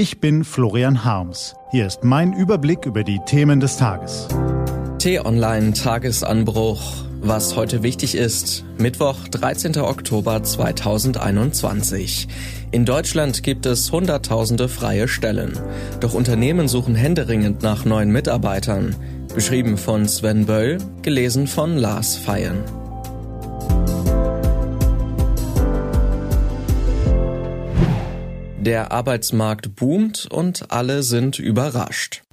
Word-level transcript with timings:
Ich 0.00 0.18
bin 0.18 0.44
Florian 0.44 1.04
Harms. 1.04 1.54
Hier 1.72 1.86
ist 1.86 2.04
mein 2.04 2.32
Überblick 2.32 2.86
über 2.86 3.04
die 3.04 3.20
Themen 3.26 3.60
des 3.60 3.76
Tages. 3.76 4.28
T-Online 4.98 5.74
Tagesanbruch. 5.74 6.80
Was 7.20 7.54
heute 7.54 7.82
wichtig 7.82 8.14
ist. 8.14 8.64
Mittwoch, 8.78 9.28
13. 9.28 9.76
Oktober 9.76 10.42
2021. 10.42 12.28
In 12.70 12.86
Deutschland 12.86 13.42
gibt 13.42 13.66
es 13.66 13.92
Hunderttausende 13.92 14.70
freie 14.70 15.06
Stellen. 15.06 15.52
Doch 16.00 16.14
Unternehmen 16.14 16.66
suchen 16.66 16.94
händeringend 16.94 17.62
nach 17.62 17.84
neuen 17.84 18.10
Mitarbeitern. 18.10 18.96
Beschrieben 19.34 19.76
von 19.76 20.08
Sven 20.08 20.46
Böll, 20.46 20.78
gelesen 21.02 21.46
von 21.46 21.76
Lars 21.76 22.16
Feyen. 22.16 22.64
Der 28.60 28.92
Arbeitsmarkt 28.92 29.74
boomt 29.74 30.28
und 30.30 30.70
alle 30.70 31.02
sind 31.02 31.38
überrascht. 31.38 32.24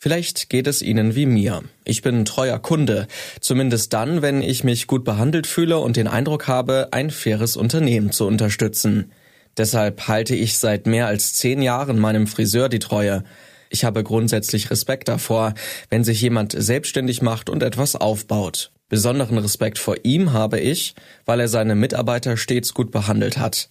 Vielleicht 0.00 0.50
geht 0.50 0.66
es 0.66 0.82
Ihnen 0.82 1.14
wie 1.14 1.26
mir. 1.26 1.62
Ich 1.84 2.02
bin 2.02 2.24
treuer 2.24 2.58
Kunde, 2.58 3.06
zumindest 3.40 3.92
dann, 3.92 4.20
wenn 4.20 4.42
ich 4.42 4.64
mich 4.64 4.88
gut 4.88 5.04
behandelt 5.04 5.46
fühle 5.46 5.78
und 5.78 5.96
den 5.96 6.08
Eindruck 6.08 6.48
habe, 6.48 6.88
ein 6.90 7.10
faires 7.10 7.56
Unternehmen 7.56 8.10
zu 8.10 8.26
unterstützen. 8.26 9.12
Deshalb 9.56 10.08
halte 10.08 10.34
ich 10.34 10.58
seit 10.58 10.88
mehr 10.88 11.06
als 11.06 11.34
zehn 11.34 11.62
Jahren 11.62 12.00
meinem 12.00 12.26
Friseur 12.26 12.68
die 12.68 12.80
Treue. 12.80 13.22
Ich 13.70 13.84
habe 13.84 14.02
grundsätzlich 14.02 14.72
Respekt 14.72 15.06
davor, 15.06 15.54
wenn 15.88 16.02
sich 16.02 16.20
jemand 16.20 16.52
selbstständig 16.52 17.22
macht 17.22 17.48
und 17.48 17.62
etwas 17.62 17.94
aufbaut. 17.94 18.72
Besonderen 18.88 19.38
Respekt 19.38 19.78
vor 19.78 19.94
ihm 20.02 20.32
habe 20.32 20.58
ich, 20.58 20.96
weil 21.26 21.38
er 21.38 21.48
seine 21.48 21.76
Mitarbeiter 21.76 22.36
stets 22.36 22.74
gut 22.74 22.90
behandelt 22.90 23.38
hat. 23.38 23.70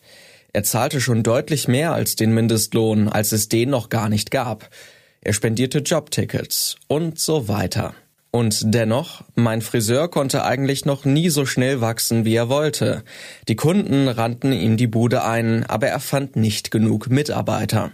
Er 0.56 0.64
zahlte 0.64 1.02
schon 1.02 1.22
deutlich 1.22 1.68
mehr 1.68 1.92
als 1.92 2.16
den 2.16 2.34
Mindestlohn, 2.34 3.10
als 3.10 3.34
es 3.34 3.50
den 3.50 3.72
noch 3.72 3.90
gar 3.90 4.08
nicht 4.08 4.32
gab. 4.32 4.70
Er 5.20 5.34
spendierte 5.34 5.80
Jobtickets 5.80 6.78
und 6.88 7.20
so 7.20 7.50
weiter. 7.50 7.94
Und 8.32 8.74
dennoch, 8.74 9.26
mein 9.36 9.62
Friseur 9.62 10.10
konnte 10.10 10.46
eigentlich 10.46 10.86
noch 10.86 11.04
nie 11.04 11.28
so 11.28 11.46
schnell 11.46 11.82
wachsen, 11.82 12.24
wie 12.24 12.36
er 12.36 12.48
wollte. 12.48 13.04
Die 13.50 13.58
Kunden 13.58 14.08
rannten 14.08 14.54
ihm 14.54 14.78
die 14.78 14.88
Bude 14.88 15.26
ein, 15.26 15.66
aber 15.66 15.88
er 15.88 16.00
fand 16.00 16.38
nicht 16.38 16.72
genug 16.72 17.10
Mitarbeiter. 17.10 17.92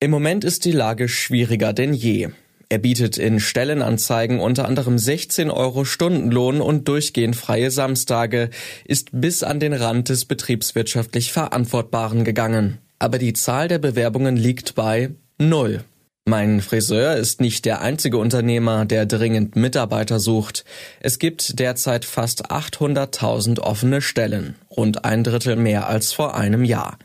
Im 0.00 0.10
Moment 0.10 0.42
ist 0.42 0.64
die 0.64 0.72
Lage 0.72 1.08
schwieriger 1.08 1.72
denn 1.72 1.94
je. 1.94 2.30
Er 2.72 2.78
bietet 2.78 3.18
in 3.18 3.40
Stellenanzeigen 3.40 4.38
unter 4.38 4.68
anderem 4.68 4.96
16 4.96 5.50
Euro 5.50 5.84
Stundenlohn 5.84 6.60
und 6.60 6.86
durchgehend 6.86 7.34
freie 7.34 7.72
Samstage, 7.72 8.48
ist 8.84 9.08
bis 9.12 9.42
an 9.42 9.58
den 9.58 9.72
Rand 9.72 10.08
des 10.08 10.24
betriebswirtschaftlich 10.24 11.32
Verantwortbaren 11.32 12.22
gegangen. 12.22 12.78
Aber 13.00 13.18
die 13.18 13.32
Zahl 13.32 13.66
der 13.66 13.80
Bewerbungen 13.80 14.36
liegt 14.36 14.76
bei 14.76 15.10
Null. 15.36 15.82
Mein 16.26 16.60
Friseur 16.60 17.16
ist 17.16 17.40
nicht 17.40 17.64
der 17.64 17.80
einzige 17.80 18.18
Unternehmer, 18.18 18.84
der 18.84 19.04
dringend 19.04 19.56
Mitarbeiter 19.56 20.20
sucht. 20.20 20.64
Es 21.00 21.18
gibt 21.18 21.58
derzeit 21.58 22.04
fast 22.04 22.52
800.000 22.52 23.58
offene 23.58 24.00
Stellen, 24.00 24.54
rund 24.70 25.04
ein 25.04 25.24
Drittel 25.24 25.56
mehr 25.56 25.88
als 25.88 26.12
vor 26.12 26.36
einem 26.36 26.62
Jahr. 26.62 26.98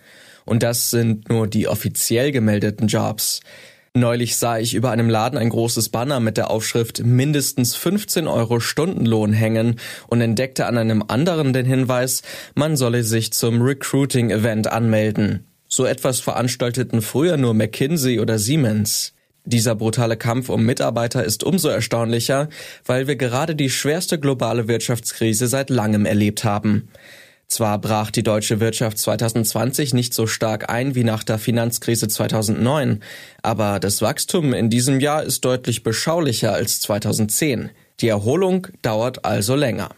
Und 0.45 0.61
das 0.61 0.91
sind 0.91 1.27
nur 1.27 1.47
die 1.47 1.67
offiziell 1.67 2.31
gemeldeten 2.31 2.85
Jobs. 2.85 3.39
Neulich 3.97 4.35
sah 4.35 4.57
ich 4.57 4.73
über 4.73 4.91
einem 4.91 5.09
Laden 5.09 5.39
ein 5.39 5.47
großes 5.47 5.87
Banner 5.87 6.19
mit 6.19 6.35
der 6.35 6.51
Aufschrift 6.51 7.05
mindestens 7.05 7.75
15 7.75 8.27
Euro 8.27 8.59
Stundenlohn 8.59 9.31
hängen 9.31 9.79
und 10.07 10.19
entdeckte 10.19 10.65
an 10.65 10.77
einem 10.77 11.01
anderen 11.07 11.53
den 11.53 11.65
Hinweis, 11.65 12.21
man 12.55 12.75
solle 12.75 13.05
sich 13.05 13.31
zum 13.31 13.61
Recruiting-Event 13.61 14.67
anmelden. 14.67 15.47
So 15.69 15.85
etwas 15.85 16.19
veranstalteten 16.19 17.01
früher 17.01 17.37
nur 17.37 17.53
McKinsey 17.53 18.19
oder 18.19 18.37
Siemens. 18.37 19.13
Dieser 19.45 19.75
brutale 19.75 20.17
Kampf 20.17 20.49
um 20.49 20.65
Mitarbeiter 20.65 21.23
ist 21.23 21.45
umso 21.45 21.69
erstaunlicher, 21.69 22.49
weil 22.85 23.07
wir 23.07 23.15
gerade 23.15 23.55
die 23.55 23.69
schwerste 23.69 24.19
globale 24.19 24.67
Wirtschaftskrise 24.67 25.47
seit 25.47 25.69
langem 25.69 26.05
erlebt 26.05 26.43
haben. 26.43 26.89
Zwar 27.47 27.79
brach 27.79 28.11
die 28.11 28.23
deutsche 28.23 28.59
Wirtschaft 28.59 28.97
2020 28.97 29.93
nicht 29.93 30.13
so 30.13 30.27
stark 30.27 30.69
ein 30.69 30.95
wie 30.95 31.03
nach 31.03 31.23
der 31.23 31.37
Finanzkrise 31.37 32.07
2009, 32.07 33.03
aber 33.43 33.79
das 33.79 34.01
Wachstum 34.01 34.53
in 34.53 34.69
diesem 34.69 34.99
Jahr 34.99 35.23
ist 35.23 35.45
deutlich 35.45 35.83
beschaulicher 35.83 36.53
als 36.53 36.81
2010. 36.81 37.69
Die 38.01 38.07
Erholung 38.07 38.67
dauert 38.81 39.25
also 39.25 39.55
länger. 39.55 39.89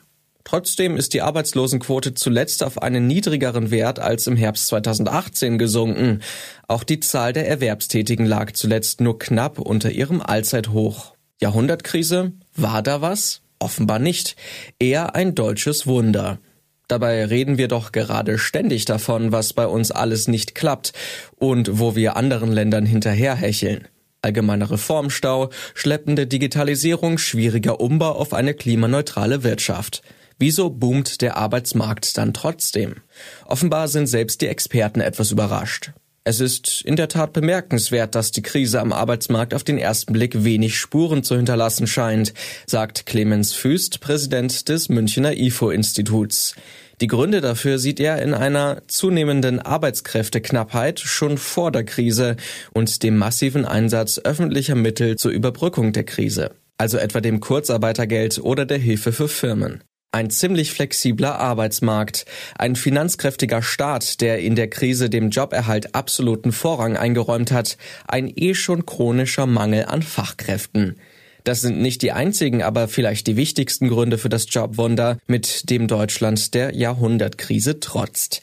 Trotzdem 0.44 0.96
ist 0.96 1.14
die 1.14 1.22
Arbeitslosenquote 1.22 2.14
zuletzt 2.14 2.64
auf 2.64 2.82
einen 2.82 3.06
niedrigeren 3.06 3.70
Wert 3.70 4.00
als 4.00 4.28
im 4.28 4.38
Herbst 4.38 4.68
2018 4.68 5.58
gesunken. 5.58 6.22
Auch 6.70 6.86
die 6.86 7.02
Zahl 7.02 7.34
der 7.34 7.50
Erwerbstätigen 7.50 8.26
lag 8.26 8.54
zuletzt 8.54 9.02
nur 9.02 9.20
knapp 9.20 9.60
unter 9.60 9.92
ihrem 9.92 10.22
Allzeithoch. 10.22 11.16
Jahrhundertkrise? 11.42 12.32
War 12.56 12.82
da 12.82 13.02
was? 13.02 13.42
Offenbar 13.60 14.00
nicht. 14.00 14.38
Eher 14.80 15.16
ein 15.16 15.36
deutsches 15.36 15.86
Wunder. 15.86 16.40
Dabei 16.88 17.26
reden 17.26 17.58
wir 17.58 17.68
doch 17.68 17.92
gerade 17.92 18.38
ständig 18.38 18.86
davon, 18.86 19.32
was 19.32 19.54
bei 19.54 19.68
uns 19.68 19.92
alles 19.92 20.28
nicht 20.28 20.56
klappt 20.56 20.94
und 21.36 21.80
wo 21.80 21.96
wir 21.96 22.16
anderen 22.16 22.52
Ländern 22.52 22.86
hinterherhecheln. 22.86 23.88
Allgemeiner 24.22 24.72
Reformstau, 24.72 25.50
schleppende 25.74 26.28
Digitalisierung, 26.28 27.18
schwieriger 27.18 27.80
Umbau 27.80 28.12
auf 28.12 28.34
eine 28.34 28.54
klimaneutrale 28.54 29.44
Wirtschaft. 29.44 30.02
Wieso 30.40 30.70
boomt 30.70 31.22
der 31.22 31.36
Arbeitsmarkt 31.38 32.18
dann 32.18 32.34
trotzdem? 32.34 32.98
Offenbar 33.46 33.88
sind 33.88 34.08
selbst 34.08 34.42
die 34.42 34.48
Experten 34.48 35.02
etwas 35.02 35.32
überrascht. 35.32 35.92
Es 36.28 36.42
ist 36.42 36.82
in 36.82 36.98
der 36.98 37.08
Tat 37.08 37.32
bemerkenswert, 37.32 38.14
dass 38.14 38.32
die 38.32 38.42
Krise 38.42 38.82
am 38.82 38.92
Arbeitsmarkt 38.92 39.54
auf 39.54 39.64
den 39.64 39.78
ersten 39.78 40.12
Blick 40.12 40.44
wenig 40.44 40.78
Spuren 40.78 41.24
zu 41.24 41.38
hinterlassen 41.38 41.88
scheint, 41.88 42.34
sagt 42.66 43.06
Clemens 43.06 43.54
Füst, 43.54 44.02
Präsident 44.02 44.68
des 44.68 44.90
Münchner 44.90 45.38
IFO-Instituts. 45.38 46.54
Die 47.00 47.08
Gründe 47.08 47.40
dafür 47.40 47.80
sieht 47.80 48.02
er 48.02 48.22
in 48.22 48.34
einer 48.34 48.82
zunehmenden 48.88 49.62
Arbeitskräfteknappheit 49.62 51.00
schon 51.00 51.38
vor 51.38 51.72
der 51.72 51.86
Krise 51.86 52.36
und 52.74 53.04
dem 53.04 53.16
massiven 53.16 53.64
Einsatz 53.64 54.20
öffentlicher 54.20 54.76
Mittel 54.76 55.16
zur 55.16 55.32
Überbrückung 55.32 55.94
der 55.94 56.04
Krise, 56.04 56.52
also 56.78 56.98
etwa 56.98 57.22
dem 57.22 57.40
Kurzarbeitergeld 57.40 58.40
oder 58.40 58.66
der 58.66 58.80
Hilfe 58.80 59.14
für 59.14 59.30
Firmen. 59.30 59.82
Ein 60.12 60.30
ziemlich 60.30 60.72
flexibler 60.72 61.38
Arbeitsmarkt, 61.38 62.26
ein 62.58 62.76
finanzkräftiger 62.76 63.62
Staat, 63.62 64.22
der 64.22 64.40
in 64.40 64.56
der 64.56 64.70
Krise 64.70 65.10
dem 65.10 65.32
Joberhalt 65.32 65.96
absoluten 65.96 66.54
Vorrang 66.54 66.96
eingeräumt 66.96 67.52
hat, 67.52 67.78
ein 68.08 68.32
eh 68.34 68.54
schon 68.54 68.86
chronischer 68.86 69.46
Mangel 69.46 69.86
an 69.86 70.02
Fachkräften. 70.02 70.96
Das 71.44 71.62
sind 71.62 71.82
nicht 71.82 72.02
die 72.02 72.14
einzigen, 72.14 72.64
aber 72.64 72.88
vielleicht 72.88 73.28
die 73.28 73.38
wichtigsten 73.38 73.90
Gründe 73.90 74.18
für 74.18 74.30
das 74.30 74.48
Jobwunder, 74.50 75.18
mit 75.28 75.70
dem 75.70 75.88
Deutschland 75.88 76.54
der 76.54 76.76
Jahrhundertkrise 76.76 77.80
trotzt. 77.80 78.42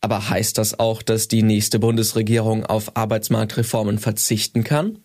Aber 0.00 0.28
heißt 0.28 0.58
das 0.58 0.78
auch, 0.78 1.02
dass 1.02 1.28
die 1.28 1.42
nächste 1.42 1.78
Bundesregierung 1.78 2.64
auf 2.64 2.96
Arbeitsmarktreformen 2.96 3.98
verzichten 3.98 4.64
kann? 4.64 4.98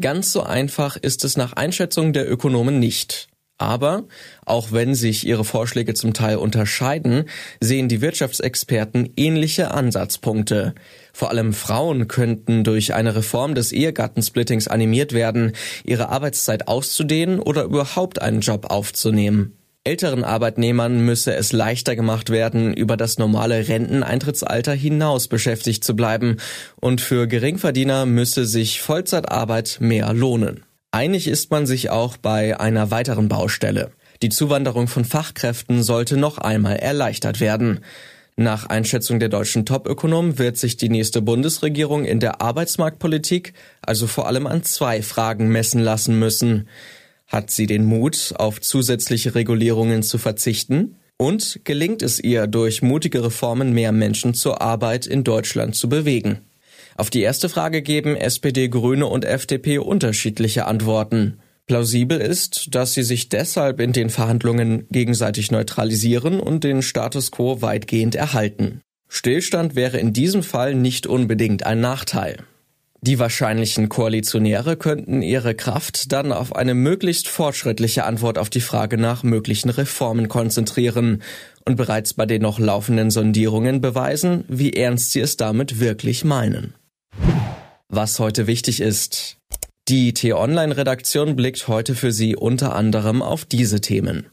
Ganz 0.00 0.32
so 0.32 0.42
einfach 0.42 0.96
ist 0.96 1.24
es 1.24 1.36
nach 1.36 1.54
Einschätzung 1.54 2.12
der 2.12 2.30
Ökonomen 2.30 2.78
nicht. 2.78 3.28
Aber 3.64 4.04
auch 4.44 4.72
wenn 4.72 4.94
sich 4.94 5.26
ihre 5.26 5.42
Vorschläge 5.42 5.94
zum 5.94 6.12
Teil 6.12 6.36
unterscheiden, 6.36 7.24
sehen 7.60 7.88
die 7.88 8.02
Wirtschaftsexperten 8.02 9.14
ähnliche 9.16 9.70
Ansatzpunkte. 9.70 10.74
Vor 11.14 11.30
allem 11.30 11.54
Frauen 11.54 12.06
könnten 12.06 12.62
durch 12.62 12.92
eine 12.92 13.16
Reform 13.16 13.54
des 13.54 13.72
Ehegattensplittings 13.72 14.68
animiert 14.68 15.14
werden, 15.14 15.52
ihre 15.82 16.10
Arbeitszeit 16.10 16.68
auszudehnen 16.68 17.40
oder 17.40 17.64
überhaupt 17.64 18.20
einen 18.20 18.40
Job 18.40 18.66
aufzunehmen. 18.66 19.56
Älteren 19.82 20.24
Arbeitnehmern 20.24 21.00
müsse 21.00 21.34
es 21.34 21.52
leichter 21.52 21.96
gemacht 21.96 22.28
werden, 22.28 22.74
über 22.74 22.98
das 22.98 23.16
normale 23.16 23.66
Renteneintrittsalter 23.66 24.74
hinaus 24.74 25.28
beschäftigt 25.28 25.84
zu 25.84 25.96
bleiben, 25.96 26.36
und 26.80 27.00
für 27.00 27.26
Geringverdiener 27.26 28.04
müsse 28.04 28.44
sich 28.44 28.82
Vollzeitarbeit 28.82 29.78
mehr 29.80 30.12
lohnen. 30.12 30.63
Einig 30.94 31.26
ist 31.26 31.50
man 31.50 31.66
sich 31.66 31.90
auch 31.90 32.16
bei 32.16 32.60
einer 32.60 32.92
weiteren 32.92 33.26
Baustelle. 33.26 33.90
Die 34.22 34.28
Zuwanderung 34.28 34.86
von 34.86 35.04
Fachkräften 35.04 35.82
sollte 35.82 36.16
noch 36.16 36.38
einmal 36.38 36.76
erleichtert 36.76 37.40
werden. 37.40 37.80
Nach 38.36 38.66
Einschätzung 38.66 39.18
der 39.18 39.28
deutschen 39.28 39.66
Topökonomen 39.66 40.38
wird 40.38 40.56
sich 40.56 40.76
die 40.76 40.88
nächste 40.88 41.20
Bundesregierung 41.20 42.04
in 42.04 42.20
der 42.20 42.40
Arbeitsmarktpolitik 42.40 43.54
also 43.82 44.06
vor 44.06 44.28
allem 44.28 44.46
an 44.46 44.62
zwei 44.62 45.02
Fragen 45.02 45.48
messen 45.48 45.80
lassen 45.80 46.16
müssen. 46.16 46.68
Hat 47.26 47.50
sie 47.50 47.66
den 47.66 47.84
Mut, 47.86 48.32
auf 48.38 48.60
zusätzliche 48.60 49.34
Regulierungen 49.34 50.04
zu 50.04 50.18
verzichten? 50.18 50.94
Und 51.16 51.62
gelingt 51.64 52.02
es 52.02 52.20
ihr, 52.20 52.46
durch 52.46 52.82
mutige 52.82 53.24
Reformen 53.24 53.72
mehr 53.72 53.90
Menschen 53.90 54.32
zur 54.32 54.62
Arbeit 54.62 55.08
in 55.08 55.24
Deutschland 55.24 55.74
zu 55.74 55.88
bewegen? 55.88 56.42
Auf 56.96 57.10
die 57.10 57.22
erste 57.22 57.48
Frage 57.48 57.82
geben 57.82 58.16
SPD, 58.16 58.68
Grüne 58.68 59.06
und 59.06 59.24
FDP 59.24 59.78
unterschiedliche 59.78 60.66
Antworten. 60.66 61.38
Plausibel 61.66 62.20
ist, 62.20 62.74
dass 62.74 62.92
sie 62.92 63.02
sich 63.02 63.30
deshalb 63.30 63.80
in 63.80 63.92
den 63.92 64.10
Verhandlungen 64.10 64.86
gegenseitig 64.90 65.50
neutralisieren 65.50 66.38
und 66.38 66.62
den 66.62 66.82
Status 66.82 67.30
quo 67.30 67.62
weitgehend 67.62 68.14
erhalten. 68.14 68.82
Stillstand 69.08 69.74
wäre 69.74 69.98
in 69.98 70.12
diesem 70.12 70.42
Fall 70.42 70.74
nicht 70.74 71.06
unbedingt 71.06 71.64
ein 71.64 71.80
Nachteil. 71.80 72.38
Die 73.00 73.18
wahrscheinlichen 73.18 73.88
Koalitionäre 73.88 74.76
könnten 74.76 75.20
ihre 75.20 75.54
Kraft 75.54 76.12
dann 76.12 76.32
auf 76.32 76.56
eine 76.56 76.74
möglichst 76.74 77.28
fortschrittliche 77.28 78.04
Antwort 78.04 78.38
auf 78.38 78.50
die 78.50 78.62
Frage 78.62 78.96
nach 78.96 79.22
möglichen 79.22 79.68
Reformen 79.68 80.28
konzentrieren 80.28 81.22
und 81.66 81.76
bereits 81.76 82.14
bei 82.14 82.24
den 82.24 82.42
noch 82.42 82.58
laufenden 82.58 83.10
Sondierungen 83.10 83.80
beweisen, 83.80 84.44
wie 84.48 84.72
ernst 84.72 85.12
sie 85.12 85.20
es 85.20 85.36
damit 85.36 85.80
wirklich 85.80 86.24
meinen. 86.24 86.74
Was 87.96 88.18
heute 88.18 88.48
wichtig 88.48 88.80
ist. 88.80 89.36
Die 89.86 90.12
T-Online-Redaktion 90.14 91.36
blickt 91.36 91.68
heute 91.68 91.94
für 91.94 92.10
Sie 92.10 92.34
unter 92.34 92.74
anderem 92.74 93.22
auf 93.22 93.44
diese 93.44 93.80
Themen. 93.80 94.26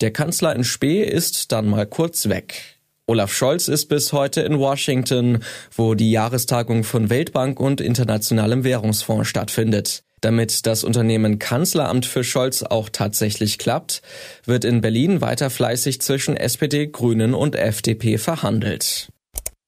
Der 0.00 0.12
Kanzler 0.12 0.54
in 0.54 0.62
Spee 0.62 1.02
ist 1.02 1.50
dann 1.50 1.66
mal 1.66 1.84
kurz 1.84 2.28
weg. 2.28 2.78
Olaf 3.08 3.34
Scholz 3.34 3.66
ist 3.66 3.86
bis 3.86 4.12
heute 4.12 4.42
in 4.42 4.60
Washington, 4.60 5.40
wo 5.74 5.96
die 5.96 6.12
Jahrestagung 6.12 6.84
von 6.84 7.10
Weltbank 7.10 7.58
und 7.58 7.80
Internationalem 7.80 8.62
Währungsfonds 8.62 9.28
stattfindet. 9.28 10.04
Damit 10.20 10.64
das 10.66 10.84
Unternehmen 10.84 11.40
Kanzleramt 11.40 12.06
für 12.06 12.22
Scholz 12.22 12.62
auch 12.62 12.88
tatsächlich 12.88 13.58
klappt, 13.58 14.00
wird 14.44 14.64
in 14.64 14.80
Berlin 14.80 15.20
weiter 15.20 15.50
fleißig 15.50 16.00
zwischen 16.02 16.36
SPD, 16.36 16.86
Grünen 16.86 17.34
und 17.34 17.56
FDP 17.56 18.16
verhandelt. 18.16 19.08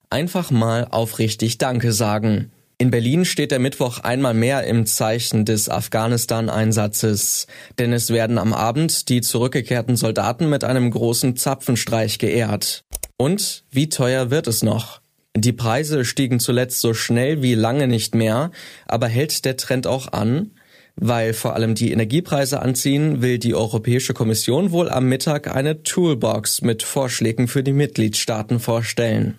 Einfach 0.09 0.53
mal 0.53 0.87
aufrichtig 0.89 1.59
Danke 1.59 1.93
sagen. 1.93 2.53
In 2.81 2.91
Berlin 2.91 3.27
steht 3.27 3.51
der 3.51 3.59
Mittwoch 3.59 3.99
einmal 3.99 4.33
mehr 4.33 4.65
im 4.65 4.87
Zeichen 4.87 5.45
des 5.45 5.69
Afghanistan-Einsatzes, 5.69 7.47
denn 7.79 7.93
es 7.93 8.09
werden 8.09 8.39
am 8.39 8.55
Abend 8.55 9.11
die 9.11 9.21
zurückgekehrten 9.21 9.97
Soldaten 9.97 10.49
mit 10.49 10.65
einem 10.65 10.91
großen 10.91 11.37
Zapfenstreich 11.37 12.19
geehrt. 12.19 12.85
Und 13.19 13.65
wie 13.71 13.91
teuer 13.91 14.31
wird 14.31 14.47
es 14.47 14.63
noch? 14.63 15.03
Die 15.37 15.53
Preise 15.53 16.07
stiegen 16.07 16.41
zuletzt 16.41 16.81
so 16.81 16.95
schnell 16.95 17.43
wie 17.43 17.55
lange 17.55 17.87
nicht 17.87 18.15
mehr, 18.15 18.51
aber 18.87 19.09
hält 19.09 19.45
der 19.45 19.59
Trend 19.59 19.87
auch 19.87 20.15
an? 20.15 20.53
Weil 20.97 21.35
vor 21.35 21.55
allem 21.57 21.75
die 21.75 21.93
Energiepreise 21.93 22.63
anziehen, 22.63 23.21
will 23.21 23.39
die 23.39 23.55
Europäische 23.55 24.15
Kommission 24.15 24.71
wohl 24.71 24.89
am 24.89 25.07
Mittag 25.07 25.55
eine 25.55 25.83
Toolbox 25.83 26.63
mit 26.63 26.83
Vorschlägen 26.83 27.47
für 27.47 27.63
die 27.63 27.75
Mitgliedstaaten 27.75 28.59
vorstellen. 28.59 29.39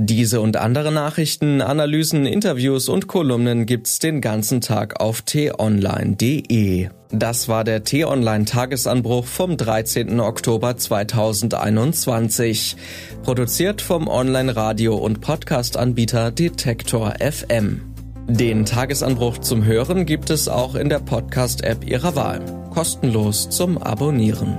Diese 0.00 0.40
und 0.40 0.56
andere 0.56 0.92
Nachrichten, 0.92 1.60
Analysen, 1.60 2.24
Interviews 2.24 2.88
und 2.88 3.08
Kolumnen 3.08 3.66
gibt's 3.66 3.98
den 3.98 4.20
ganzen 4.20 4.60
Tag 4.60 5.00
auf 5.00 5.22
t-online.de. 5.22 6.88
Das 7.10 7.48
war 7.48 7.64
der 7.64 7.82
T-Online 7.82 8.44
Tagesanbruch 8.44 9.26
vom 9.26 9.56
13. 9.56 10.20
Oktober 10.20 10.76
2021. 10.76 12.76
Produziert 13.24 13.82
vom 13.82 14.06
Online-Radio- 14.06 14.96
und 14.96 15.20
Podcast-Anbieter 15.20 16.30
Detektor 16.30 17.14
FM. 17.18 17.80
Den 18.28 18.66
Tagesanbruch 18.66 19.38
zum 19.38 19.64
Hören 19.64 20.06
gibt 20.06 20.30
es 20.30 20.46
auch 20.46 20.76
in 20.76 20.90
der 20.90 21.00
Podcast-App 21.00 21.84
Ihrer 21.84 22.14
Wahl. 22.14 22.40
Kostenlos 22.72 23.50
zum 23.50 23.78
Abonnieren. 23.78 24.58